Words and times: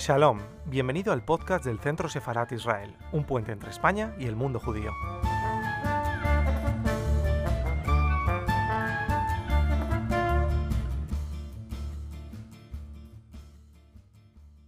Shalom, 0.00 0.40
bienvenido 0.64 1.12
al 1.12 1.22
podcast 1.22 1.62
del 1.62 1.78
Centro 1.78 2.08
Sefarat 2.08 2.50
Israel, 2.52 2.96
un 3.12 3.26
puente 3.26 3.52
entre 3.52 3.68
España 3.68 4.16
y 4.18 4.24
el 4.24 4.34
mundo 4.34 4.58
judío. 4.58 4.90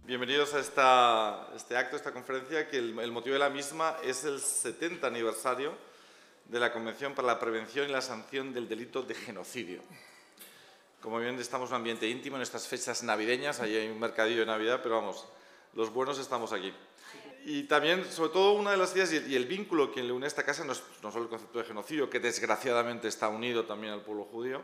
Bienvenidos 0.05 0.53
a 0.53 0.59
esta, 0.59 1.47
este 1.55 1.77
acto, 1.77 1.95
esta 1.95 2.11
conferencia, 2.11 2.69
que 2.69 2.77
el, 2.77 2.99
el 2.99 3.11
motivo 3.11 3.33
de 3.33 3.39
la 3.39 3.49
misma 3.49 3.95
es 4.03 4.25
el 4.25 4.39
70 4.39 5.07
aniversario 5.07 5.73
de 6.45 6.59
la 6.59 6.71
Convención 6.71 7.15
para 7.15 7.29
la 7.29 7.39
Prevención 7.39 7.89
y 7.89 7.91
la 7.91 8.01
Sanción 8.01 8.53
del 8.53 8.69
Delito 8.69 9.01
de 9.01 9.15
Genocidio. 9.15 9.81
Como 11.03 11.19
bien 11.19 11.37
estamos 11.37 11.69
en 11.69 11.75
un 11.75 11.79
ambiente 11.81 12.07
íntimo 12.07 12.37
en 12.37 12.43
estas 12.43 12.65
fechas 12.65 13.03
navideñas, 13.03 13.59
ahí 13.59 13.75
hay 13.75 13.89
un 13.89 13.99
mercadillo 13.99 14.39
de 14.39 14.45
Navidad, 14.45 14.79
pero 14.81 14.95
vamos, 14.95 15.25
los 15.73 15.91
buenos 15.91 16.17
estamos 16.17 16.53
aquí. 16.53 16.73
Y 17.43 17.63
también, 17.63 18.05
sobre 18.05 18.29
todo, 18.29 18.53
una 18.53 18.71
de 18.71 18.77
las 18.77 18.95
ideas 18.95 19.11
y 19.11 19.35
el 19.35 19.43
vínculo 19.45 19.91
que 19.91 20.01
le 20.01 20.13
une 20.13 20.25
a 20.25 20.27
esta 20.27 20.43
casa 20.43 20.63
no 20.63 20.71
es 20.71 20.81
no 21.01 21.11
solo 21.11 21.25
el 21.25 21.29
concepto 21.29 21.59
de 21.59 21.65
genocidio, 21.65 22.09
que 22.09 22.21
desgraciadamente 22.21 23.09
está 23.09 23.27
unido 23.27 23.65
también 23.65 23.91
al 23.91 23.99
pueblo 23.99 24.23
judío, 24.23 24.61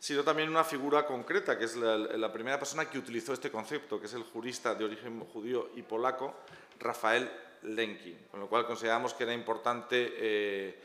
sino 0.00 0.24
también 0.24 0.48
una 0.48 0.64
figura 0.64 1.06
concreta, 1.06 1.56
que 1.56 1.66
es 1.66 1.76
la, 1.76 1.96
la 1.96 2.32
primera 2.32 2.58
persona 2.58 2.90
que 2.90 2.98
utilizó 2.98 3.32
este 3.32 3.52
concepto, 3.52 4.00
que 4.00 4.06
es 4.06 4.14
el 4.14 4.24
jurista 4.24 4.74
de 4.74 4.86
origen 4.86 5.20
judío 5.20 5.70
y 5.76 5.82
polaco, 5.82 6.34
Rafael 6.80 7.30
Lenkin, 7.62 8.26
con 8.28 8.40
lo 8.40 8.48
cual 8.48 8.66
consideramos 8.66 9.14
que 9.14 9.22
era 9.22 9.32
importante 9.32 10.14
eh, 10.16 10.82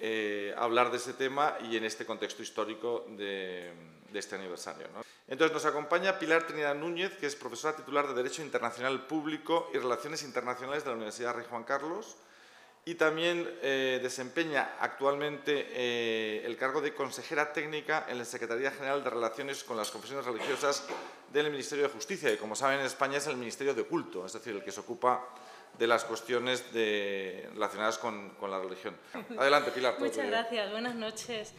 eh, 0.00 0.54
hablar 0.56 0.90
de 0.90 0.96
ese 0.96 1.12
tema 1.12 1.58
y 1.70 1.76
en 1.76 1.84
este 1.84 2.06
contexto 2.06 2.42
histórico 2.42 3.04
de, 3.10 3.95
de 4.16 4.20
este 4.20 4.34
aniversario. 4.34 4.88
¿no? 4.94 5.04
Entonces 5.28 5.52
nos 5.52 5.66
acompaña 5.66 6.18
Pilar 6.18 6.46
Trinidad 6.46 6.74
Núñez, 6.74 7.12
que 7.18 7.26
es 7.26 7.36
profesora 7.36 7.76
titular 7.76 8.08
de 8.08 8.14
Derecho 8.14 8.42
Internacional 8.42 9.06
Público 9.06 9.70
y 9.74 9.78
Relaciones 9.78 10.22
Internacionales 10.22 10.84
de 10.84 10.90
la 10.90 10.96
Universidad 10.96 11.34
Rey 11.34 11.44
Juan 11.48 11.64
Carlos 11.64 12.16
y 12.86 12.94
también 12.94 13.46
eh, 13.62 14.00
desempeña 14.02 14.76
actualmente 14.80 15.66
eh, 15.70 16.46
el 16.46 16.56
cargo 16.56 16.80
de 16.80 16.94
consejera 16.94 17.52
técnica 17.52 18.06
en 18.08 18.16
la 18.16 18.24
Secretaría 18.24 18.70
General 18.70 19.04
de 19.04 19.10
Relaciones 19.10 19.64
con 19.64 19.76
las 19.76 19.90
Confesiones 19.90 20.24
Religiosas 20.24 20.86
del 21.32 21.50
Ministerio 21.50 21.84
de 21.84 21.90
Justicia, 21.90 22.32
y 22.32 22.36
como 22.36 22.54
saben 22.54 22.78
en 22.78 22.86
España 22.86 23.18
es 23.18 23.26
el 23.26 23.36
Ministerio 23.36 23.74
de 23.74 23.84
Culto, 23.84 24.24
es 24.24 24.32
decir, 24.32 24.54
el 24.54 24.62
que 24.62 24.70
se 24.70 24.80
ocupa 24.80 25.28
de 25.76 25.86
las 25.86 26.04
cuestiones 26.04 26.72
de, 26.72 27.50
relacionadas 27.52 27.98
con, 27.98 28.30
con, 28.36 28.50
la 28.50 28.60
religión. 28.60 28.96
Adelante, 29.36 29.72
Pilar. 29.72 29.96
Muchas 29.98 30.26
gracias, 30.26 30.70
buenas 30.70 30.94
noches. 30.94 31.52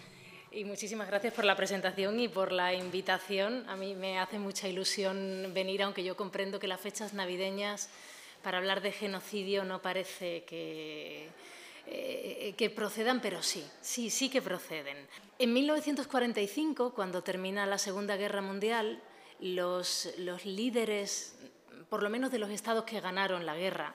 Y 0.57 0.65
muchísimas 0.65 1.07
gracias 1.07 1.35
por 1.35 1.45
la 1.45 1.55
presentación 1.55 2.19
y 2.19 2.29
por 2.29 2.51
la 2.51 2.73
invitación. 2.73 3.63
A 3.69 3.75
mí 3.75 3.93
me 3.93 4.17
hace 4.17 4.39
mucha 4.39 4.67
ilusión 4.67 5.51
venir, 5.53 5.83
aunque 5.83 6.03
yo 6.03 6.17
comprendo 6.17 6.59
que 6.59 6.67
las 6.67 6.81
fechas 6.81 7.13
navideñas 7.13 7.89
para 8.41 8.57
hablar 8.57 8.81
de 8.81 8.91
genocidio 8.91 9.65
no 9.65 9.83
parece 9.83 10.45
que, 10.45 11.29
eh, 11.85 12.55
que 12.57 12.71
procedan, 12.71 13.21
pero 13.21 13.43
sí, 13.43 13.63
sí, 13.81 14.09
sí 14.09 14.31
que 14.31 14.41
proceden. 14.41 14.97
En 15.37 15.53
1945, 15.53 16.91
cuando 16.91 17.21
termina 17.21 17.67
la 17.67 17.77
Segunda 17.77 18.17
Guerra 18.17 18.41
Mundial, 18.41 18.99
los, 19.39 20.09
los 20.17 20.43
líderes, 20.43 21.35
por 21.87 22.01
lo 22.01 22.09
menos 22.09 22.31
de 22.31 22.39
los 22.39 22.49
estados 22.49 22.83
que 22.83 22.99
ganaron 22.99 23.45
la 23.45 23.55
guerra, 23.55 23.93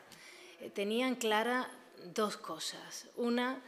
eh, 0.60 0.70
tenían 0.70 1.16
clara 1.16 1.68
dos 2.14 2.36
cosas. 2.36 3.08
Una, 3.16 3.60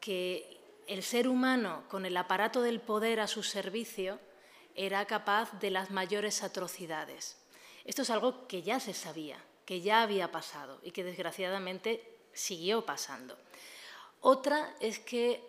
que 0.00 0.57
el 0.88 1.02
ser 1.02 1.28
humano, 1.28 1.84
con 1.88 2.06
el 2.06 2.16
aparato 2.16 2.62
del 2.62 2.80
poder 2.80 3.20
a 3.20 3.28
su 3.28 3.42
servicio, 3.42 4.18
era 4.74 5.04
capaz 5.04 5.52
de 5.60 5.70
las 5.70 5.90
mayores 5.90 6.42
atrocidades. 6.42 7.36
Esto 7.84 8.02
es 8.02 8.10
algo 8.10 8.48
que 8.48 8.62
ya 8.62 8.80
se 8.80 8.94
sabía, 8.94 9.38
que 9.66 9.82
ya 9.82 10.02
había 10.02 10.32
pasado 10.32 10.80
y 10.82 10.90
que 10.92 11.04
desgraciadamente 11.04 12.18
siguió 12.32 12.86
pasando. 12.86 13.36
Otra 14.20 14.74
es 14.80 14.98
que 14.98 15.42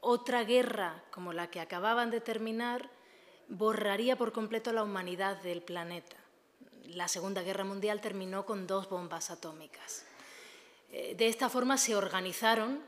otra 0.00 0.44
guerra 0.44 1.02
como 1.10 1.32
la 1.32 1.50
que 1.50 1.60
acababan 1.60 2.10
de 2.10 2.20
terminar 2.20 2.90
borraría 3.48 4.16
por 4.16 4.32
completo 4.32 4.72
la 4.72 4.82
humanidad 4.82 5.40
del 5.42 5.62
planeta. 5.62 6.16
La 6.84 7.08
Segunda 7.08 7.42
Guerra 7.42 7.64
Mundial 7.64 8.02
terminó 8.02 8.44
con 8.44 8.66
dos 8.66 8.88
bombas 8.90 9.30
atómicas. 9.30 10.04
Eh, 10.90 11.14
de 11.16 11.28
esta 11.28 11.48
forma 11.48 11.78
se 11.78 11.96
organizaron 11.96 12.80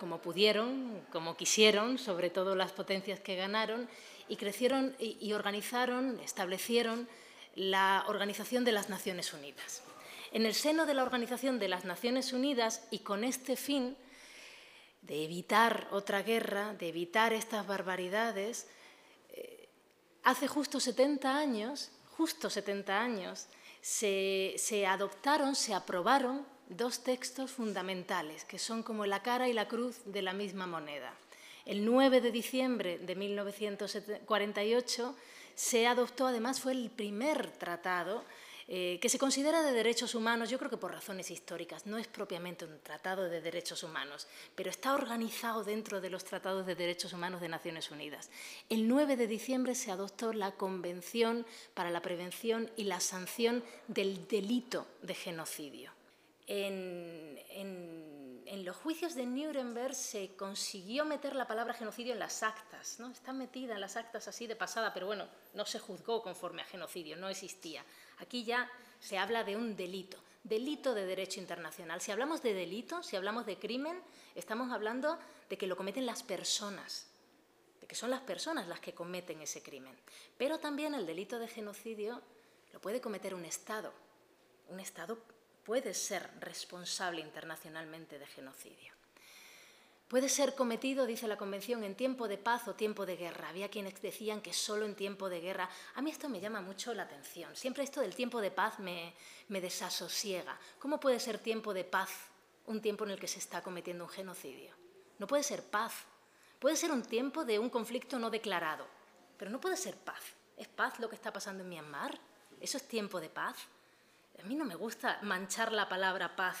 como 0.00 0.18
pudieron, 0.18 1.02
como 1.12 1.36
quisieron, 1.36 1.98
sobre 1.98 2.30
todo 2.30 2.56
las 2.56 2.72
potencias 2.72 3.20
que 3.20 3.36
ganaron, 3.36 3.88
y 4.28 4.36
crecieron 4.36 4.96
y 4.98 5.32
organizaron, 5.32 6.18
establecieron 6.20 7.08
la 7.54 8.04
Organización 8.08 8.64
de 8.64 8.72
las 8.72 8.88
Naciones 8.88 9.32
Unidas. 9.32 9.82
En 10.32 10.46
el 10.46 10.54
seno 10.54 10.86
de 10.86 10.94
la 10.94 11.02
Organización 11.02 11.58
de 11.58 11.68
las 11.68 11.84
Naciones 11.84 12.32
Unidas 12.32 12.82
y 12.90 13.00
con 13.00 13.24
este 13.24 13.56
fin 13.56 13.96
de 15.02 15.24
evitar 15.24 15.88
otra 15.90 16.22
guerra, 16.22 16.74
de 16.74 16.88
evitar 16.88 17.32
estas 17.32 17.66
barbaridades, 17.66 18.68
eh, 19.30 19.68
hace 20.22 20.46
justo 20.46 20.78
70 20.78 21.36
años, 21.36 21.90
justo 22.16 22.48
70 22.48 23.00
años, 23.00 23.46
se, 23.80 24.54
se 24.56 24.86
adoptaron, 24.86 25.56
se 25.56 25.74
aprobaron 25.74 26.46
dos 26.70 27.02
textos 27.02 27.50
fundamentales, 27.50 28.44
que 28.44 28.58
son 28.58 28.82
como 28.82 29.04
la 29.04 29.22
cara 29.22 29.48
y 29.48 29.52
la 29.52 29.68
cruz 29.68 30.00
de 30.04 30.22
la 30.22 30.32
misma 30.32 30.66
moneda. 30.66 31.14
El 31.66 31.84
9 31.84 32.20
de 32.20 32.32
diciembre 32.32 32.98
de 32.98 33.14
1948 33.14 35.16
se 35.54 35.86
adoptó, 35.86 36.28
además 36.28 36.60
fue 36.60 36.72
el 36.72 36.90
primer 36.90 37.50
tratado 37.50 38.24
eh, 38.72 39.00
que 39.02 39.08
se 39.08 39.18
considera 39.18 39.64
de 39.64 39.72
derechos 39.72 40.14
humanos, 40.14 40.48
yo 40.48 40.56
creo 40.56 40.70
que 40.70 40.76
por 40.76 40.92
razones 40.92 41.32
históricas, 41.32 41.86
no 41.86 41.98
es 41.98 42.06
propiamente 42.06 42.64
un 42.64 42.78
tratado 42.78 43.28
de 43.28 43.40
derechos 43.40 43.82
humanos, 43.82 44.28
pero 44.54 44.70
está 44.70 44.94
organizado 44.94 45.64
dentro 45.64 46.00
de 46.00 46.08
los 46.08 46.24
tratados 46.24 46.64
de 46.66 46.76
derechos 46.76 47.12
humanos 47.12 47.40
de 47.40 47.48
Naciones 47.48 47.90
Unidas. 47.90 48.30
El 48.68 48.86
9 48.86 49.16
de 49.16 49.26
diciembre 49.26 49.74
se 49.74 49.90
adoptó 49.90 50.32
la 50.32 50.52
Convención 50.52 51.44
para 51.74 51.90
la 51.90 52.00
Prevención 52.00 52.70
y 52.76 52.84
la 52.84 53.00
Sanción 53.00 53.64
del 53.88 54.28
Delito 54.28 54.86
de 55.02 55.14
Genocidio 55.14 55.90
en, 56.50 57.38
los 58.64 58.76
juicios 58.76 59.14
de 59.14 59.24
Nuremberg 59.24 59.94
se 59.94 60.36
consiguió 60.36 61.04
meter 61.04 61.34
la 61.34 61.46
palabra 61.46 61.72
genocidio 61.74 62.12
en 62.12 62.18
las 62.18 62.42
actas, 62.42 63.00
¿no? 63.00 63.10
Está 63.10 63.32
metida 63.32 63.74
en 63.74 63.80
las 63.80 63.96
actas 63.96 64.28
así 64.28 64.46
de 64.46 64.54
pasada, 64.54 64.92
pero 64.92 65.06
bueno, 65.06 65.26
no 65.54 65.64
se 65.64 65.78
juzgó 65.78 66.22
conforme 66.22 66.62
a 66.62 66.66
genocidio, 66.66 67.16
no 67.16 67.28
existía. 67.28 67.84
Aquí 68.18 68.44
ya 68.44 68.70
se 69.00 69.18
habla 69.18 69.44
de 69.44 69.56
un 69.56 69.76
delito, 69.76 70.18
delito 70.44 70.94
de 70.94 71.06
derecho 71.06 71.40
internacional. 71.40 72.00
Si 72.00 72.12
hablamos 72.12 72.42
de 72.42 72.52
delito, 72.52 73.02
si 73.02 73.16
hablamos 73.16 73.46
de 73.46 73.58
crimen, 73.58 73.98
estamos 74.34 74.70
hablando 74.72 75.18
de 75.48 75.56
que 75.56 75.66
lo 75.66 75.76
cometen 75.76 76.06
las 76.06 76.22
personas, 76.22 77.08
de 77.80 77.86
que 77.86 77.94
son 77.94 78.10
las 78.10 78.20
personas 78.20 78.68
las 78.68 78.80
que 78.80 78.94
cometen 78.94 79.40
ese 79.40 79.62
crimen. 79.62 79.96
Pero 80.36 80.58
también 80.58 80.94
el 80.94 81.06
delito 81.06 81.38
de 81.38 81.48
genocidio 81.48 82.20
lo 82.72 82.80
puede 82.80 83.00
cometer 83.00 83.34
un 83.34 83.44
Estado, 83.44 83.92
un 84.68 84.80
Estado 84.80 85.18
puede 85.70 85.94
ser 85.94 86.28
responsable 86.40 87.20
internacionalmente 87.20 88.18
de 88.18 88.26
genocidio. 88.26 88.92
Puede 90.08 90.28
ser 90.28 90.56
cometido, 90.56 91.06
dice 91.06 91.28
la 91.28 91.36
Convención, 91.36 91.84
en 91.84 91.94
tiempo 91.94 92.26
de 92.26 92.38
paz 92.38 92.66
o 92.66 92.74
tiempo 92.74 93.06
de 93.06 93.14
guerra. 93.14 93.50
Había 93.50 93.70
quienes 93.70 94.02
decían 94.02 94.40
que 94.40 94.52
solo 94.52 94.84
en 94.84 94.96
tiempo 94.96 95.28
de 95.28 95.40
guerra. 95.40 95.70
A 95.94 96.02
mí 96.02 96.10
esto 96.10 96.28
me 96.28 96.40
llama 96.40 96.60
mucho 96.60 96.92
la 96.92 97.04
atención. 97.04 97.54
Siempre 97.54 97.84
esto 97.84 98.00
del 98.00 98.16
tiempo 98.16 98.40
de 98.40 98.50
paz 98.50 98.80
me, 98.80 99.14
me 99.46 99.60
desasosiega. 99.60 100.58
¿Cómo 100.80 100.98
puede 100.98 101.20
ser 101.20 101.38
tiempo 101.38 101.72
de 101.72 101.84
paz 101.84 102.10
un 102.66 102.82
tiempo 102.82 103.04
en 103.04 103.12
el 103.12 103.20
que 103.20 103.28
se 103.28 103.38
está 103.38 103.62
cometiendo 103.62 104.02
un 104.02 104.10
genocidio? 104.10 104.74
No 105.20 105.28
puede 105.28 105.44
ser 105.44 105.62
paz. 105.62 105.92
Puede 106.58 106.74
ser 106.74 106.90
un 106.90 107.04
tiempo 107.04 107.44
de 107.44 107.60
un 107.60 107.70
conflicto 107.70 108.18
no 108.18 108.28
declarado, 108.28 108.88
pero 109.38 109.52
no 109.52 109.60
puede 109.60 109.76
ser 109.76 109.94
paz. 109.94 110.34
¿Es 110.56 110.66
paz 110.66 110.98
lo 110.98 111.08
que 111.08 111.14
está 111.14 111.32
pasando 111.32 111.62
en 111.62 111.68
Myanmar? 111.68 112.18
¿Eso 112.60 112.76
es 112.76 112.88
tiempo 112.88 113.20
de 113.20 113.28
paz? 113.28 113.68
A 114.40 114.46
mí 114.46 114.54
no 114.54 114.64
me 114.64 114.74
gusta 114.74 115.18
manchar 115.22 115.70
la 115.70 115.88
palabra 115.88 116.34
paz 116.34 116.56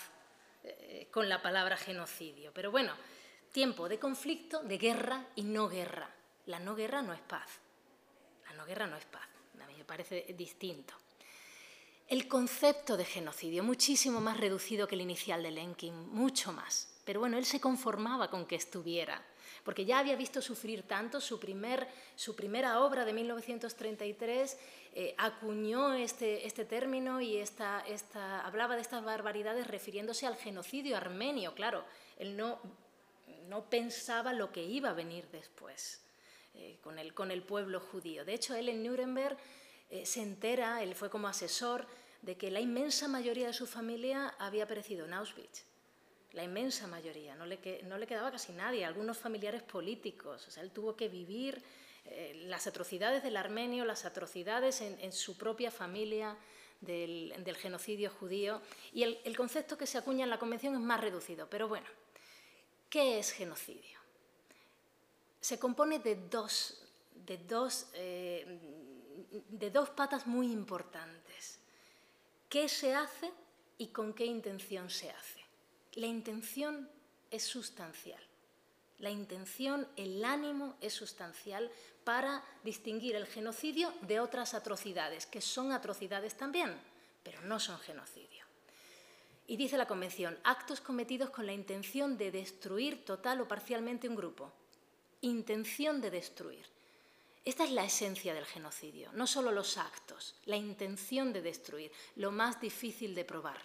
eh, 0.62 1.08
con 1.10 1.28
la 1.28 1.40
palabra 1.40 1.76
genocidio, 1.76 2.52
pero 2.52 2.70
bueno, 2.70 2.92
tiempo 3.52 3.88
de 3.88 3.98
conflicto, 3.98 4.62
de 4.62 4.76
guerra 4.76 5.26
y 5.34 5.44
no 5.44 5.68
guerra. 5.68 6.10
La 6.46 6.58
no 6.58 6.74
guerra 6.74 7.00
no 7.00 7.14
es 7.14 7.20
paz. 7.20 7.48
La 8.46 8.54
no 8.54 8.66
guerra 8.66 8.86
no 8.86 8.96
es 8.96 9.04
paz. 9.06 9.26
A 9.62 9.66
mí 9.66 9.74
me 9.76 9.84
parece 9.84 10.26
distinto. 10.36 10.94
El 12.06 12.28
concepto 12.28 12.96
de 12.96 13.04
genocidio, 13.04 13.62
muchísimo 13.62 14.20
más 14.20 14.36
reducido 14.36 14.86
que 14.86 14.96
el 14.96 15.00
inicial 15.00 15.42
de 15.42 15.50
Lenkin, 15.50 15.94
mucho 16.10 16.52
más. 16.52 17.00
Pero 17.04 17.20
bueno, 17.20 17.38
él 17.38 17.46
se 17.46 17.60
conformaba 17.60 18.28
con 18.28 18.46
que 18.46 18.56
estuviera 18.56 19.24
porque 19.64 19.84
ya 19.84 19.98
había 19.98 20.16
visto 20.16 20.40
sufrir 20.40 20.82
tanto, 20.84 21.20
su, 21.20 21.38
primer, 21.38 21.86
su 22.16 22.34
primera 22.34 22.80
obra 22.80 23.04
de 23.04 23.12
1933 23.12 24.58
eh, 24.92 25.14
acuñó 25.18 25.94
este, 25.94 26.46
este, 26.46 26.64
término 26.64 27.20
y 27.20 27.36
esta, 27.36 27.80
esta, 27.86 28.44
hablaba 28.44 28.74
de 28.74 28.80
estas 28.80 29.04
barbaridades 29.04 29.68
refiriéndose 29.68 30.26
al 30.26 30.36
genocidio 30.36 30.96
armenio, 30.96 31.54
claro, 31.54 31.84
él 32.18 32.36
no, 32.36 32.58
no 33.48 33.70
pensaba 33.70 34.32
lo 34.32 34.50
que 34.50 34.64
iba 34.64 34.90
a 34.90 34.94
venir 34.94 35.28
después 35.30 36.00
eh, 36.54 36.78
con, 36.82 36.98
el, 36.98 37.14
con 37.14 37.30
el 37.30 37.42
pueblo 37.42 37.78
judío. 37.78 38.24
De 38.24 38.34
hecho, 38.34 38.56
él 38.56 38.68
en 38.68 38.82
Nuremberg 38.82 39.36
eh, 39.90 40.04
se 40.04 40.22
entera, 40.22 40.82
él 40.82 40.96
fue 40.96 41.08
como 41.08 41.28
asesor 41.28 41.86
de 42.22 42.36
que 42.36 42.50
la 42.50 42.60
inmensa 42.60 43.06
mayoría 43.06 43.46
de 43.46 43.52
su 43.52 43.68
familia 43.68 44.34
había 44.38 44.66
perecido 44.66 45.06
en 45.06 45.14
Auschwitz. 45.14 45.64
La 46.32 46.42
inmensa 46.42 46.88
mayoría, 46.88 47.36
no 47.36 47.46
le, 47.46 47.58
no 47.84 47.96
le 47.96 48.06
quedaba 48.08 48.32
casi 48.32 48.52
nadie, 48.52 48.84
algunos 48.84 49.18
familiares 49.18 49.62
políticos. 49.62 50.46
O 50.48 50.50
sea, 50.50 50.64
él 50.64 50.72
tuvo 50.72 50.96
que 50.96 51.08
vivir 51.08 51.62
eh, 52.06 52.44
las 52.46 52.66
atrocidades 52.66 53.22
del 53.22 53.36
armenio, 53.36 53.84
las 53.84 54.04
atrocidades 54.04 54.80
en, 54.80 55.12
su 55.12 55.36
propia 55.36 55.70
familia 55.70 56.36
del, 56.80 57.56
genocidio 57.56 58.10
judío. 58.10 58.62
Y 58.92 59.02
el, 59.02 59.36
concepto 59.36 59.76
que 59.76 59.86
se 59.86 59.98
acuña 59.98 60.24
en 60.24 60.30
la 60.30 60.38
Convención 60.38 60.74
es 60.74 60.80
más 60.80 61.00
reducido. 61.00 61.48
Pero 61.48 61.68
bueno, 61.68 61.86
¿qué 62.88 63.18
es 63.18 63.32
genocidio? 63.32 63.98
Se 65.40 65.58
compone 65.58 65.98
de 65.98 66.16
dos, 66.16 66.82
de 67.14 67.38
dos, 67.38 67.86
eh, 67.94 68.58
de 69.48 69.70
dos 69.70 69.90
patas 69.90 70.26
muy 70.26 70.50
importantes. 70.50 71.60
¿Qué 72.48 72.68
se 72.68 72.94
hace 72.94 73.30
y 73.78 73.88
con 73.88 74.12
qué 74.12 74.24
intención 74.24 74.90
se 74.90 75.10
hace? 75.10 75.40
La 75.94 76.06
intención 76.06 76.90
es 77.30 77.44
sustancial. 77.44 78.22
La 78.98 79.10
intención, 79.10 79.88
el 79.96 80.24
ánimo 80.24 80.76
es 80.80 80.92
sustancial 80.92 81.70
para 82.04 82.42
distinguir 82.64 83.16
el 83.16 83.26
genocidio 83.26 83.92
de 84.02 84.20
otras 84.20 84.54
atrocidades, 84.54 85.26
que 85.26 85.40
son 85.40 85.72
atrocidades 85.72 86.36
también, 86.36 86.76
pero 87.22 87.40
no 87.42 87.60
son 87.60 87.78
genocidio. 87.78 88.44
Y 89.46 89.56
dice 89.56 89.76
la 89.76 89.86
Convención, 89.86 90.38
actos 90.44 90.80
cometidos 90.80 91.30
con 91.30 91.46
la 91.46 91.52
intención 91.52 92.16
de 92.16 92.30
destruir 92.30 93.04
total 93.04 93.40
o 93.40 93.48
parcialmente 93.48 94.08
un 94.08 94.14
grupo. 94.14 94.52
Intención 95.22 96.00
de 96.00 96.10
destruir. 96.10 96.64
Esta 97.44 97.64
es 97.64 97.72
la 97.72 97.84
esencia 97.84 98.34
del 98.34 98.44
genocidio, 98.44 99.10
no 99.12 99.26
solo 99.26 99.50
los 99.50 99.76
actos, 99.78 100.36
la 100.44 100.56
intención 100.56 101.32
de 101.32 101.42
destruir, 101.42 101.90
lo 102.16 102.30
más 102.30 102.60
difícil 102.60 103.14
de 103.14 103.24
probar, 103.24 103.60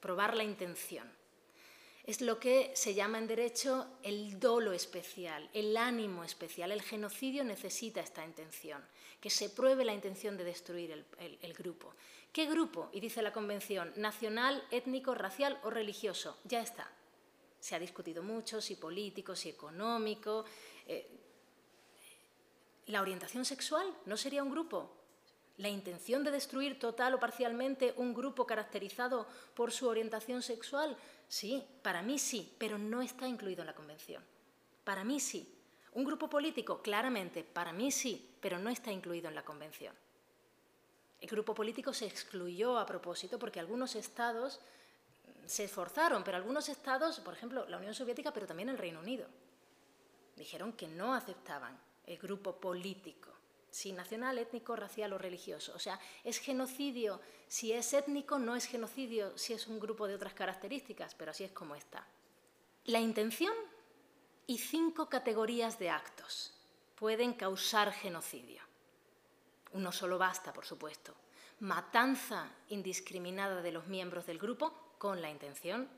probar 0.00 0.36
la 0.36 0.44
intención 0.44 1.10
es 2.08 2.22
lo 2.22 2.40
que 2.40 2.72
se 2.74 2.94
llama 2.94 3.18
en 3.18 3.26
derecho 3.26 3.86
el 4.02 4.40
dolo 4.40 4.72
especial, 4.72 5.50
el 5.52 5.76
ánimo 5.76 6.24
especial. 6.24 6.72
El 6.72 6.80
genocidio 6.80 7.44
necesita 7.44 8.00
esta 8.00 8.24
intención, 8.24 8.82
que 9.20 9.28
se 9.28 9.50
pruebe 9.50 9.84
la 9.84 9.92
intención 9.92 10.38
de 10.38 10.44
destruir 10.44 11.04
el, 11.18 11.52
grupo. 11.52 11.92
¿Qué 12.32 12.46
grupo? 12.46 12.88
Y 12.94 13.00
dice 13.00 13.20
la 13.20 13.34
Convención, 13.34 13.92
nacional, 13.96 14.66
étnico, 14.70 15.14
racial 15.14 15.60
o 15.64 15.68
religioso. 15.68 16.38
Ya 16.44 16.62
está. 16.62 16.90
Se 17.60 17.74
ha 17.74 17.78
discutido 17.78 18.22
mucho, 18.22 18.62
si 18.62 18.76
político, 18.76 19.36
si 19.36 19.50
económico. 19.50 20.46
Eh, 20.86 21.10
¿La 22.86 23.02
orientación 23.02 23.44
sexual 23.44 23.86
no 24.06 24.16
sería 24.16 24.42
un 24.42 24.50
grupo? 24.50 24.97
¿La 25.58 25.68
intención 25.68 26.24
de 26.24 26.30
destruir 26.30 26.78
total 26.78 27.14
o 27.14 27.20
parcialmente 27.20 27.92
un 27.96 28.14
grupo 28.14 28.46
caracterizado 28.46 29.26
por 29.54 29.70
su 29.70 29.86
orientación 29.86 30.42
sexual 30.42 30.96
Sí, 31.28 31.62
para 31.82 32.00
mí 32.00 32.18
sí, 32.18 32.54
pero 32.58 32.78
no 32.78 33.02
está 33.02 33.28
incluido 33.28 33.60
en 33.60 33.66
la 33.66 33.74
Convención. 33.74 34.24
Para 34.82 35.04
mí 35.04 35.20
sí. 35.20 35.54
Un 35.92 36.04
grupo 36.04 36.28
político, 36.28 36.80
claramente, 36.80 37.44
para 37.44 37.72
mí 37.72 37.90
sí, 37.90 38.34
pero 38.40 38.58
no 38.58 38.70
está 38.70 38.90
incluido 38.90 39.28
en 39.28 39.34
la 39.34 39.44
Convención. 39.44 39.94
El 41.20 41.28
grupo 41.28 41.54
político 41.54 41.92
se 41.92 42.06
excluyó 42.06 42.78
a 42.78 42.86
propósito 42.86 43.38
porque 43.38 43.60
algunos 43.60 43.94
estados 43.94 44.60
se 45.44 45.64
esforzaron, 45.64 46.24
pero 46.24 46.36
algunos 46.36 46.68
estados, 46.68 47.20
por 47.20 47.34
ejemplo, 47.34 47.66
la 47.68 47.78
Unión 47.78 47.94
Soviética, 47.94 48.32
pero 48.32 48.46
también 48.46 48.68
el 48.68 48.78
Reino 48.78 49.00
Unido, 49.00 49.26
dijeron 50.36 50.72
que 50.72 50.88
no 50.88 51.14
aceptaban 51.14 51.78
el 52.06 52.16
grupo 52.18 52.56
político 52.56 53.30
si 53.70 53.92
nacional, 53.92 54.38
étnico, 54.38 54.76
racial 54.76 55.12
o 55.12 55.18
religioso. 55.18 55.72
O 55.74 55.78
sea, 55.78 55.98
es 56.24 56.38
genocidio 56.38 57.20
si 57.46 57.72
es 57.72 57.92
étnico, 57.92 58.38
no 58.38 58.56
es 58.56 58.66
genocidio 58.66 59.36
si 59.36 59.52
es 59.52 59.66
un 59.66 59.80
grupo 59.80 60.06
de 60.06 60.14
otras 60.14 60.34
características, 60.34 61.14
pero 61.14 61.30
así 61.30 61.44
es 61.44 61.52
como 61.52 61.74
está. 61.74 62.06
La 62.84 63.00
intención 63.00 63.54
y 64.46 64.58
cinco 64.58 65.08
categorías 65.08 65.78
de 65.78 65.90
actos 65.90 66.54
pueden 66.94 67.34
causar 67.34 67.92
genocidio. 67.92 68.62
Uno 69.72 69.92
solo 69.92 70.18
basta, 70.18 70.52
por 70.52 70.64
supuesto. 70.64 71.14
Matanza 71.60 72.50
indiscriminada 72.68 73.62
de 73.62 73.72
los 73.72 73.86
miembros 73.86 74.26
del 74.26 74.38
grupo 74.38 74.72
con 74.98 75.20
la 75.20 75.30
intención. 75.30 75.88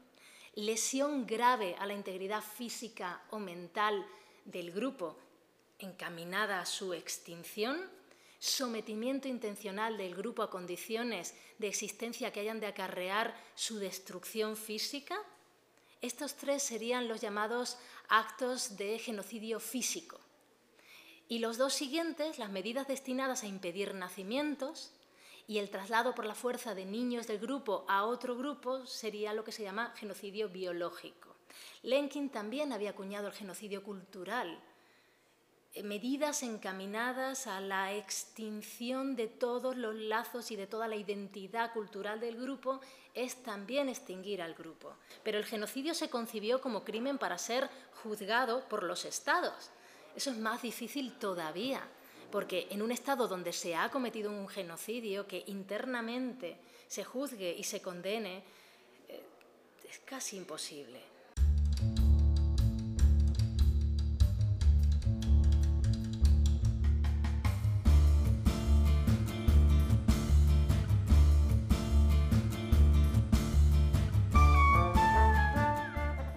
Lesión 0.54 1.26
grave 1.26 1.76
a 1.78 1.86
la 1.86 1.94
integridad 1.94 2.42
física 2.42 3.22
o 3.30 3.38
mental 3.38 4.04
del 4.44 4.72
grupo 4.72 5.16
encaminada 5.80 6.60
a 6.60 6.66
su 6.66 6.94
extinción, 6.94 7.80
sometimiento 8.38 9.28
intencional 9.28 9.98
del 9.98 10.14
grupo 10.14 10.42
a 10.42 10.50
condiciones 10.50 11.34
de 11.58 11.68
existencia 11.68 12.32
que 12.32 12.40
hayan 12.40 12.60
de 12.60 12.66
acarrear 12.66 13.38
su 13.54 13.78
destrucción 13.78 14.56
física. 14.56 15.18
Estos 16.00 16.34
tres 16.34 16.62
serían 16.62 17.08
los 17.08 17.20
llamados 17.20 17.76
actos 18.08 18.76
de 18.76 18.98
genocidio 18.98 19.60
físico. 19.60 20.18
Y 21.28 21.38
los 21.38 21.58
dos 21.58 21.74
siguientes, 21.74 22.38
las 22.38 22.50
medidas 22.50 22.88
destinadas 22.88 23.44
a 23.44 23.46
impedir 23.46 23.94
nacimientos 23.94 24.90
y 25.46 25.58
el 25.58 25.68
traslado 25.68 26.14
por 26.14 26.26
la 26.26 26.34
fuerza 26.34 26.74
de 26.74 26.86
niños 26.86 27.26
del 27.26 27.38
grupo 27.38 27.84
a 27.88 28.04
otro 28.04 28.36
grupo, 28.36 28.86
sería 28.86 29.34
lo 29.34 29.44
que 29.44 29.52
se 29.52 29.62
llama 29.62 29.92
genocidio 29.96 30.48
biológico. 30.48 31.28
Lenkin 31.82 32.30
también 32.30 32.72
había 32.72 32.90
acuñado 32.90 33.28
el 33.28 33.32
genocidio 33.32 33.82
cultural, 33.82 34.60
medidas 35.84 36.42
encaminadas 36.42 37.46
a 37.46 37.60
la 37.60 37.94
extinción 37.94 39.14
de 39.14 39.28
todos 39.28 39.76
los 39.76 39.94
lazos 39.94 40.50
y 40.50 40.56
de 40.56 40.66
toda 40.66 40.88
la 40.88 40.96
identidad 40.96 41.72
cultural 41.72 42.18
del 42.18 42.36
grupo 42.36 42.80
es 43.14 43.42
también 43.42 43.88
extinguir 43.88 44.42
al 44.42 44.54
grupo. 44.54 44.96
Pero 45.22 45.38
el 45.38 45.44
genocidio 45.44 45.94
se 45.94 46.10
concibió 46.10 46.60
como 46.60 46.84
crimen 46.84 47.18
para 47.18 47.38
ser 47.38 47.70
juzgado 48.02 48.68
por 48.68 48.82
los 48.82 49.04
estados. 49.04 49.70
Eso 50.16 50.30
es 50.30 50.38
más 50.38 50.62
difícil 50.62 51.12
todavía, 51.18 51.82
porque 52.32 52.66
en 52.70 52.82
un 52.82 52.90
estado 52.90 53.28
donde 53.28 53.52
se 53.52 53.76
ha 53.76 53.90
cometido 53.90 54.30
un 54.30 54.48
genocidio 54.48 55.26
que 55.26 55.44
internamente 55.46 56.58
se 56.88 57.04
juzgue 57.04 57.54
y 57.56 57.62
se 57.62 57.80
condene, 57.80 58.42
eh, 59.08 59.22
es 59.88 60.00
casi 60.00 60.36
imposible. 60.36 61.19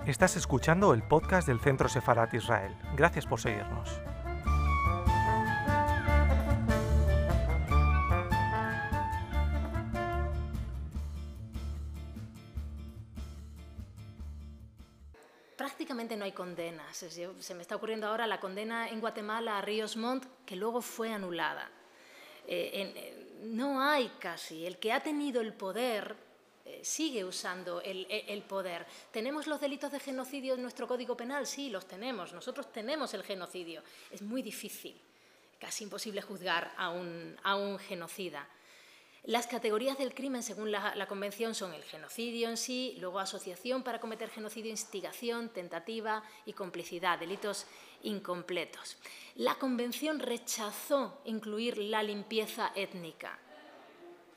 Estás 0.05 0.35
escuchando 0.35 0.93
el 0.93 1.01
podcast 1.01 1.47
del 1.47 1.61
Centro 1.61 1.87
Sefarat 1.87 2.33
Israel. 2.33 2.75
Gracias 2.93 3.25
por 3.25 3.39
seguirnos. 3.39 3.89
Prácticamente 15.55 16.17
no 16.17 16.25
hay 16.25 16.33
condenas. 16.33 16.97
Se 16.97 17.53
me 17.55 17.61
está 17.61 17.77
ocurriendo 17.77 18.05
ahora 18.07 18.27
la 18.27 18.41
condena 18.41 18.89
en 18.89 18.99
Guatemala 18.99 19.57
a 19.57 19.61
Ríos 19.61 19.95
Montt, 19.95 20.25
que 20.45 20.57
luego 20.57 20.81
fue 20.81 21.13
anulada. 21.13 21.71
Eh, 22.45 22.71
eh, 22.73 23.39
no 23.43 23.81
hay 23.81 24.09
casi. 24.19 24.65
El 24.65 24.79
que 24.79 24.91
ha 24.91 24.99
tenido 25.01 25.39
el 25.39 25.53
poder 25.53 26.22
sigue 26.83 27.23
usando 27.23 27.81
el, 27.81 28.43
poder. 28.47 28.85
¿Tenemos 29.11 29.47
los 29.47 29.59
delitos 29.59 29.91
de 29.91 29.99
genocidio 29.99 30.53
en 30.55 30.61
nuestro 30.61 30.87
Código 30.87 31.17
Penal? 31.17 31.47
Sí, 31.47 31.69
los 31.69 31.87
tenemos. 31.87 32.33
Nosotros 32.33 32.71
tenemos 32.71 33.13
el 33.13 33.23
genocidio. 33.23 33.83
Es 34.11 34.21
muy 34.21 34.41
difícil, 34.41 34.99
casi 35.59 35.85
imposible 35.85 36.21
juzgar 36.21 36.73
a 36.77 36.89
un, 36.89 37.79
genocida. 37.79 38.47
Las 39.25 39.47
categorías 39.47 39.97
del 39.97 40.13
crimen, 40.13 40.43
según 40.43 40.69
la, 40.69 40.93
la, 40.95 41.07
Convención, 41.07 41.55
son 41.55 41.73
el 41.73 41.83
genocidio 41.83 42.49
en 42.49 42.57
sí, 42.57 42.97
luego 42.99 43.19
asociación 43.19 43.81
para 43.81 44.01
cometer 44.01 44.29
genocidio, 44.29 44.69
instigación, 44.69 45.47
tentativa 45.49 46.23
y 46.45 46.51
complicidad, 46.51 47.17
delitos 47.17 47.65
incompletos. 48.01 48.97
La 49.35 49.55
Convención 49.55 50.19
rechazó 50.19 51.21
incluir 51.23 51.77
la 51.77 52.03
limpieza 52.03 52.73
étnica. 52.75 53.39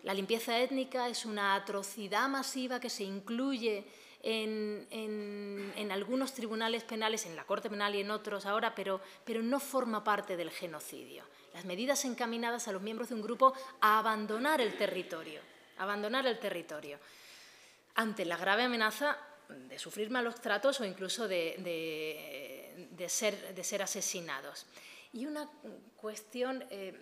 La 0.06 0.14
limpieza 0.14 0.56
étnica 0.60 1.08
es 1.08 1.25
una 1.25 1.56
atrocidad 1.56 2.28
masiva 2.28 2.78
que 2.78 2.88
se 2.88 3.02
incluye 3.02 3.84
en, 4.22 5.88
algunos 5.90 6.32
tribunales 6.32 6.84
penales, 6.84 7.26
en 7.26 7.34
la 7.34 7.42
Corte 7.42 7.68
Penal 7.68 7.92
y 7.96 8.02
en 8.02 8.12
otros 8.12 8.46
ahora, 8.46 8.72
pero, 8.72 9.00
no 9.42 9.58
forma 9.58 10.04
parte 10.04 10.36
del 10.36 10.52
genocidio. 10.52 11.25
Las 11.52 11.64
medidas 11.64 12.04
encaminadas 12.04 12.68
a 12.68 12.72
los 12.72 12.82
miembros 12.82 13.08
de 13.08 13.16
un 13.16 13.22
grupo 13.22 13.52
a 13.80 13.98
abandonar 13.98 14.60
el 14.60 14.78
territorio, 14.78 15.40
abandonar 15.78 16.25
el 16.28 16.38
territorio, 16.38 17.00
ante 17.96 18.25
la 18.25 18.36
grave 18.36 18.62
amenaza 18.62 19.18
de 19.48 19.76
sufrir 19.76 20.08
malos 20.08 20.40
tratos 20.40 20.80
o 20.80 20.84
incluso 20.84 21.26
de, 21.26 21.58
ser, 23.08 23.82
asesinados. 23.82 24.66
Y 25.12 25.26
una 25.26 25.50
cuestión 25.96 26.64
eh, 26.70 26.94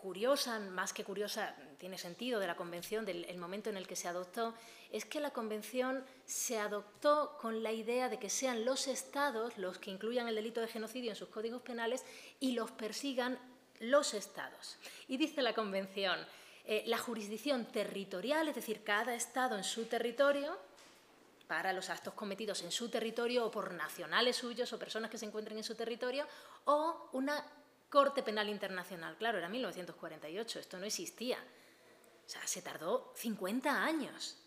curiosa, 0.00 0.58
más 0.58 0.92
que 0.92 1.04
curiosa, 1.04 1.54
tiene 1.78 1.98
sentido 1.98 2.40
de 2.40 2.46
la 2.46 2.56
Convención, 2.56 3.04
del 3.04 3.36
momento 3.38 3.70
en 3.70 3.76
el 3.76 3.86
que 3.86 3.96
se 3.96 4.08
adoptó, 4.08 4.54
es 4.90 5.04
que 5.04 5.20
la 5.20 5.30
Convención 5.30 6.04
se 6.24 6.58
adoptó 6.58 7.36
con 7.40 7.62
la 7.62 7.72
idea 7.72 8.08
de 8.08 8.18
que 8.18 8.30
sean 8.30 8.64
los 8.64 8.88
Estados 8.88 9.56
los 9.58 9.78
que 9.78 9.90
incluyan 9.90 10.28
el 10.28 10.34
delito 10.34 10.60
de 10.60 10.68
genocidio 10.68 11.10
en 11.10 11.16
sus 11.16 11.28
códigos 11.28 11.62
penales 11.62 12.04
y 12.40 12.52
los 12.52 12.70
persigan 12.70 13.38
los 13.78 14.14
Estados. 14.14 14.76
Y 15.08 15.16
dice 15.16 15.42
la 15.42 15.54
Convención, 15.54 16.18
eh, 16.64 16.82
la 16.86 16.98
jurisdicción 16.98 17.66
territorial, 17.66 18.48
es 18.48 18.54
decir, 18.54 18.82
cada 18.84 19.14
Estado 19.14 19.56
en 19.56 19.64
su 19.64 19.86
territorio, 19.86 20.58
para 21.46 21.72
los 21.72 21.90
actos 21.90 22.14
cometidos 22.14 22.62
en 22.62 22.70
su 22.70 22.88
territorio 22.88 23.44
o 23.44 23.50
por 23.50 23.74
nacionales 23.74 24.36
suyos 24.36 24.72
o 24.72 24.78
personas 24.78 25.10
que 25.10 25.18
se 25.18 25.26
encuentren 25.26 25.58
en 25.58 25.64
su 25.64 25.74
territorio, 25.74 26.24
o 26.64 27.08
una 27.12 27.44
Corte 27.90 28.22
Penal 28.22 28.48
Internacional. 28.48 29.16
Claro, 29.16 29.38
era 29.38 29.48
1948, 29.48 30.60
esto 30.60 30.78
no 30.78 30.86
existía. 30.86 31.38
O 31.38 32.28
sea, 32.28 32.46
se 32.46 32.62
tardó 32.62 33.12
50 33.16 33.84
años 33.84 34.38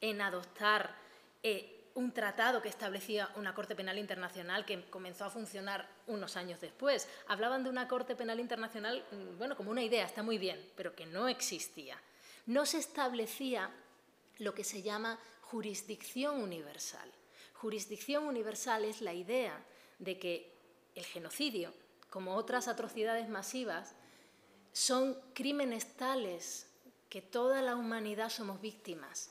en 0.00 0.20
adoptar 0.20 0.94
eh, 1.42 1.88
un 1.94 2.12
tratado 2.12 2.60
que 2.60 2.68
establecía 2.68 3.30
una 3.36 3.54
Corte 3.54 3.74
Penal 3.74 3.98
Internacional 3.98 4.66
que 4.66 4.84
comenzó 4.90 5.24
a 5.24 5.30
funcionar 5.30 5.88
unos 6.06 6.36
años 6.36 6.60
después. 6.60 7.08
Hablaban 7.28 7.64
de 7.64 7.70
una 7.70 7.88
Corte 7.88 8.14
Penal 8.14 8.40
Internacional, 8.40 9.04
mm, 9.10 9.38
bueno, 9.38 9.56
como 9.56 9.70
una 9.70 9.82
idea, 9.82 10.04
está 10.04 10.22
muy 10.22 10.36
bien, 10.36 10.62
pero 10.76 10.94
que 10.94 11.06
no 11.06 11.28
existía. 11.28 11.96
No 12.46 12.66
se 12.66 12.78
establecía 12.78 13.70
lo 14.38 14.54
que 14.54 14.64
se 14.64 14.82
llama 14.82 15.18
jurisdicción 15.40 16.42
universal. 16.42 17.10
Jurisdicción 17.54 18.24
universal 18.24 18.84
es 18.84 19.00
la 19.00 19.14
idea 19.14 19.58
de 19.98 20.18
que 20.18 20.52
el 20.94 21.04
genocidio 21.04 21.72
como 22.12 22.36
otras 22.36 22.68
atrocidades 22.68 23.30
masivas, 23.30 23.94
son 24.72 25.16
crímenes 25.32 25.96
tales 25.96 26.70
que 27.08 27.22
toda 27.22 27.62
la 27.62 27.74
humanidad 27.74 28.28
somos 28.28 28.60
víctimas 28.60 29.30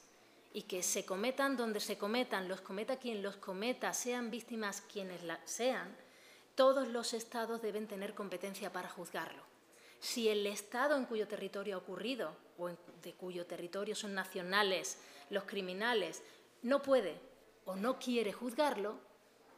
y 0.51 0.63
que 0.63 0.81
se 0.81 1.05
cometan 1.05 1.55
donde 1.55 1.79
se 1.79 2.00
cometan, 2.00 2.47
los 2.47 2.61
cometa 2.61 2.97
quien 2.97 3.21
los 3.21 3.38
cometa, 3.38 3.93
sean 3.93 4.31
víctimas 4.31 4.81
quienes 4.81 5.21
sean, 5.45 5.95
todos 6.55 6.88
los 6.88 7.13
estados 7.13 7.61
deben 7.61 7.88
tener 7.88 8.15
competencia 8.15 8.73
para 8.73 8.89
juzgarlo. 8.89 9.43
Si 10.00 10.27
el 10.27 10.47
estado 10.47 10.97
en 10.97 11.05
cuyo 11.05 11.27
territorio 11.27 11.75
ha 11.75 11.79
ocurrido 11.79 12.35
o 12.57 12.69
de 12.69 13.13
cuyo 13.13 13.45
territorio 13.45 13.95
son 13.95 14.15
nacionales 14.15 14.97
los 15.29 15.43
criminales 15.43 16.23
no 16.63 16.81
puede 16.81 17.15
o 17.65 17.75
no 17.75 18.00
quiere 18.00 18.33
juzgarlo, 18.33 18.95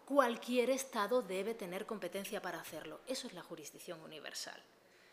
cualquier 0.05 0.69
Estado 0.69 1.21
debe 1.21 1.53
tener 1.53 1.85
competencia 1.85 2.41
para 2.41 2.59
hacerlo. 2.59 3.01
Eso 3.07 3.27
es 3.27 3.33
la 3.33 3.43
jurisdicción 3.43 4.01
universal. 4.01 4.61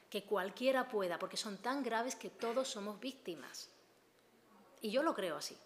Que 0.09 0.25
cualquiera 0.25 0.89
pueda, 0.89 1.19
porque 1.19 1.37
son 1.37 1.59
tan 1.59 1.83
graves 1.83 2.17
que 2.17 2.31
todos 2.31 2.69
somos 2.69 2.99
víctimas. 3.01 3.71
Y 4.81 4.91
yo 4.91 5.03
lo 5.03 5.15
creo 5.15 5.37
así. 5.37 5.57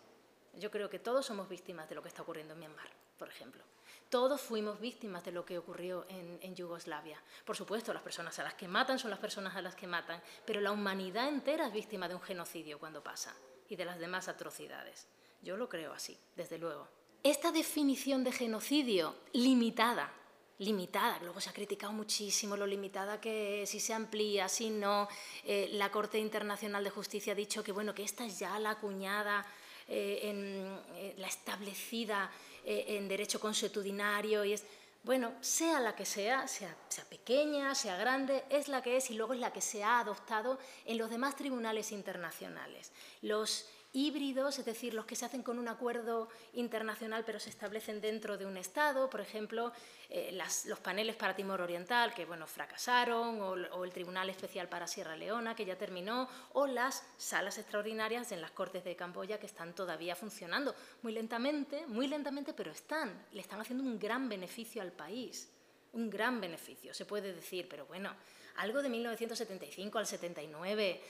Yo 0.55 0.71
creo 0.71 0.89
que 0.89 0.99
todos 0.99 1.27
somos 1.27 1.49
víctimas 1.49 1.89
de 1.89 1.95
lo 1.95 2.03
que 2.03 2.09
está 2.09 2.23
ocurriendo 2.23 2.55
en 2.55 2.61
Myanmar, 2.61 2.89
por 3.19 3.29
ejemplo. 3.29 3.63
Todos 4.11 4.41
fuimos 4.41 4.79
víctimas 4.81 5.25
de 5.25 5.33
lo 5.33 5.45
que 5.45 5.59
ocurrió 5.59 6.07
en, 6.09 6.55
Yugoslavia. 6.55 7.21
Por 7.45 7.57
supuesto, 7.57 7.93
las 7.93 8.03
personas 8.03 8.39
a 8.39 8.45
las 8.45 8.55
que 8.55 8.69
matan 8.69 8.99
son 8.99 9.11
las 9.11 9.19
personas 9.19 9.57
a 9.57 9.63
las 9.63 9.75
que 9.75 9.89
matan, 9.89 10.23
pero 10.47 10.61
la 10.61 10.71
humanidad 10.71 11.29
entera 11.29 11.67
es 11.67 11.73
víctima 11.73 12.07
de 12.07 12.15
un 12.15 12.21
genocidio 12.21 12.79
cuando 12.79 13.03
pasa 13.03 13.35
y 13.69 13.75
de 13.75 13.85
las 13.85 13.99
demás 13.99 14.29
atrocidades. 14.29 15.09
Yo 15.43 15.57
lo 15.57 15.69
creo 15.69 15.93
así, 15.93 16.17
desde 16.37 16.59
luego. 16.59 16.89
Esta 17.25 17.51
definición 17.51 18.23
de 18.23 18.33
genocidio 18.33 19.17
limitada, 19.33 20.13
limitada, 20.59 21.19
luego 21.21 21.41
se 21.41 21.49
ha 21.49 21.55
criticado 21.55 21.91
muchísimo 21.91 22.55
lo 22.55 22.67
limitada 22.67 23.19
que 23.19 23.65
si 23.67 23.81
se 23.81 23.95
amplía, 23.95 24.47
si 24.47 24.69
no, 24.69 25.09
eh, 25.47 25.71
la 25.73 25.91
Corte 25.91 26.19
Internacional 26.19 26.85
de 26.85 26.91
Justicia 26.91 27.33
ha 27.33 27.35
dicho 27.35 27.65
que 27.65 27.73
bueno, 27.73 27.95
que 27.95 28.03
esta 28.03 28.27
es 28.27 28.39
ya 28.39 28.59
la 28.59 28.73
acuñada, 28.73 29.47
eh, 29.89 30.21
en, 30.25 30.79
eh, 30.97 31.15
la 31.17 31.29
establecida 31.29 32.31
en 32.67 33.09
derecho 33.09 33.41
consuetudinario 33.41 34.45
y 34.45 34.55
es 34.55 34.65
bueno, 35.03 35.33
sea 35.41 35.81
la 35.81 35.95
que 35.95 36.07
sea, 36.07 36.49
sea, 36.49 36.75
sea, 36.89 37.05
pequeña, 37.05 37.75
sea 37.75 37.97
grande, 37.97 38.45
es 38.49 38.69
la 38.69 38.83
que 38.83 38.97
es 38.99 39.11
y 39.11 39.15
luego 39.15 39.35
es 39.35 39.41
la 39.41 39.53
que 39.53 39.61
se 39.61 39.85
ha 39.85 40.01
adoptado 40.01 40.59
en 40.87 40.97
los 40.97 41.11
demás 41.11 41.37
tribunales 41.37 41.93
internacionales. 41.93 42.91
Los 43.21 43.67
híbridos, 43.95 44.59
es 44.59 44.65
decir, 44.65 44.93
los 44.93 45.07
que 45.07 45.17
se 45.17 45.25
hacen 45.25 45.43
con 45.43 45.59
un 45.59 45.69
acuerdo 45.69 46.29
internacional 46.53 47.23
pero 47.25 47.39
se 47.39 47.49
establecen 47.49 48.01
dentro 48.01 48.37
de 48.37 48.45
un 48.45 48.57
Estado, 48.57 49.09
por 49.09 49.21
ejemplo, 49.21 49.73
eh, 50.11 50.37
los 50.67 50.79
paneles 50.81 51.15
para 51.17 51.35
Timor 51.35 51.61
Oriental, 51.61 52.13
que 52.13 52.27
bueno, 52.27 52.47
fracasaron, 52.47 53.41
o, 53.41 53.85
el 53.85 53.93
Tribunal 53.93 54.29
Especial 54.29 54.69
para 54.69 54.89
Sierra 54.89 55.17
Leona, 55.17 55.55
que 55.55 55.65
ya 55.65 55.79
terminó, 55.79 56.29
o 56.53 56.67
las 56.67 57.07
salas 57.17 57.57
extraordinarias 57.57 58.33
en 58.33 58.43
las 58.43 58.51
Cortes 58.51 58.85
de 58.85 58.97
Camboya, 58.97 59.39
que 59.39 59.47
están 59.47 59.75
todavía 59.75 60.17
funcionando, 60.17 60.75
muy 61.03 61.13
lentamente, 61.13 61.87
muy 61.87 62.09
lentamente, 62.09 62.53
pero 62.53 62.73
están, 62.73 63.27
le 63.33 63.41
están 63.41 63.61
haciendo 63.61 63.85
un 63.85 63.99
gran 63.99 64.29
beneficio 64.29 64.83
al 64.83 64.91
país, 64.91 65.49
un 65.93 66.11
gran 66.11 66.41
beneficio, 66.41 66.93
se 66.93 67.07
puede 67.07 67.33
decir, 67.33 67.69
pero 67.71 67.87
bueno, 67.87 68.13
algo 68.57 68.83
de 68.83 68.89
1975 68.89 69.99
al 69.99 70.07
79 70.07 71.01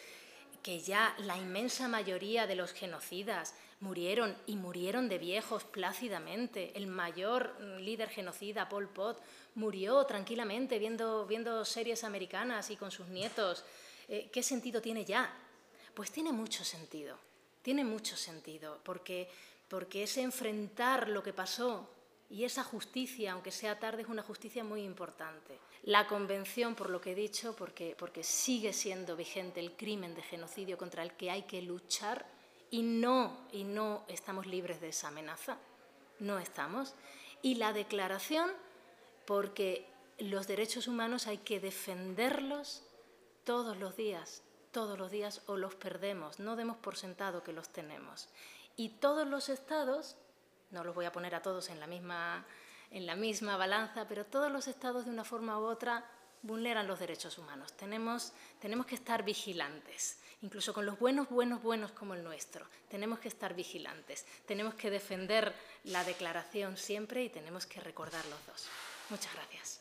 que 0.65 0.81
ya 0.81 1.15
la 1.19 1.37
inmensa 1.37 1.89
mayoría 1.89 2.47
de 2.47 2.57
los 2.57 2.73
genocidas 2.73 3.55
murieron 3.81 4.35
y 4.47 4.57
murieron 4.57 5.11
de 5.11 5.19
viejos 5.19 5.63
plácidamente. 5.63 6.73
El 6.75 6.87
mayor 6.87 7.61
líder 7.81 8.09
genocida, 8.09 8.67
Pol 8.67 8.89
Pot, 8.89 9.21
murió 9.57 10.03
tranquilamente 10.07 10.79
viendo, 10.79 11.27
viendo 11.27 11.67
series 11.67 12.03
americanas 12.03 12.71
y 12.71 12.77
con 12.77 12.91
sus 12.91 13.09
nietos. 13.09 13.63
Eh, 14.09 14.31
¿Qué 14.33 14.43
sentido 14.43 14.81
tiene 14.81 15.05
ya? 15.05 15.31
Pues 15.93 16.11
tiene 16.11 16.33
mucho 16.33 16.65
sentido, 16.65 17.19
tiene 17.61 17.85
mucho 17.85 18.17
sentido, 18.17 18.81
porque, 18.85 19.29
porque 19.69 20.05
es 20.05 20.17
enfrentar 20.17 21.11
lo 21.11 21.23
que 21.23 21.35
pasó 21.35 21.94
y 22.35 22.45
esa 22.45 22.65
justicia, 22.65 23.31
aunque 23.31 23.53
sea 23.53 23.79
tarde, 23.79 24.03
es 24.03 24.09
una 24.09 24.25
justicia 24.25 24.65
muy 24.65 24.83
importante. 24.83 25.57
La 25.85 26.09
Convención, 26.09 26.75
por 26.75 26.91
lo 26.91 27.01
que 27.01 27.13
he 27.13 27.15
dicho, 27.15 27.55
porque, 27.55 27.95
porque 27.97 28.25
sigue 28.25 28.73
siendo 28.73 29.15
vigente 29.15 29.61
el 29.61 29.77
crimen 29.77 30.17
de 30.17 30.23
genocidio 30.23 30.77
contra 30.77 31.05
el 31.05 31.13
que 31.13 31.31
hay 31.31 31.43
que 31.43 31.63
luchar 31.63 32.27
y 32.73 32.83
no, 32.83 33.47
y 33.53 33.63
no 33.63 34.05
estamos 34.09 34.47
libres 34.47 34.81
de 34.81 34.89
esa 34.89 35.09
amenaza, 35.09 35.59
no 36.19 36.41
estamos. 36.41 36.97
Y 37.41 37.55
la 37.55 37.73
Declaración, 37.73 38.51
porque 39.27 39.87
los 40.19 40.49
derechos 40.49 40.89
humanos 40.89 41.29
hay 41.29 41.39
que 41.39 41.61
defenderlos 41.61 42.83
todos 43.45 43.77
los 43.77 43.95
días, 43.95 44.43
todos 44.73 44.99
los 44.99 45.13
días 45.13 45.41
o 45.47 45.57
los 45.57 45.77
perdemos, 45.77 46.41
no 46.41 46.57
demos 46.57 46.79
por 46.79 46.97
sentado 46.97 47.45
que 47.45 47.53
los 47.53 47.69
tenemos. 47.69 48.29
Y 48.75 48.89
todos 48.89 49.25
los 49.25 49.49
estados 49.49 50.17
no 50.71 50.85
los 50.85 50.95
voy 50.95 51.05
a 51.05 51.13
poner 51.13 51.35
a 51.35 51.43
todos 51.43 51.69
en 51.71 51.81
la 51.81 51.87
misma, 51.87 52.45
en 52.91 53.07
la 53.07 53.17
misma 53.17 53.57
balanza, 53.57 54.07
pero 54.09 54.27
todos 54.27 54.51
los 54.51 54.69
estados 54.69 55.05
de 55.05 55.11
una 55.11 55.25
forma 55.25 55.59
u 55.59 55.65
otra 55.65 56.05
vulneran 56.43 56.87
los 56.87 56.99
derechos 56.99 57.39
humanos. 57.39 57.73
Tenemos, 57.73 58.33
tenemos 58.61 58.87
que 58.87 58.95
estar 58.95 59.25
vigilantes, 59.25 60.19
incluso 60.43 60.75
con 60.75 60.85
los 60.87 60.99
buenos, 60.99 61.29
buenos, 61.31 61.63
buenos 61.63 61.93
como 61.93 62.15
el 62.15 62.23
nuestro. 62.23 62.67
Tenemos 62.89 63.19
que 63.19 63.29
estar 63.29 63.55
vigilantes, 63.55 64.27
tenemos 64.47 64.75
que 64.75 64.91
defender 64.91 65.55
la 65.85 66.05
declaración 66.05 66.77
siempre 66.77 67.25
y 67.25 67.31
tenemos 67.31 67.67
que 67.67 67.81
recordar 67.81 68.25
los 68.27 68.47
dos. 68.47 68.69
Muchas 69.11 69.33
gracias. 69.35 69.81